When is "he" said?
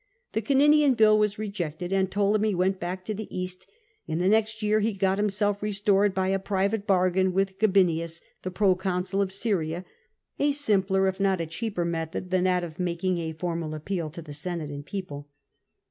4.79-4.93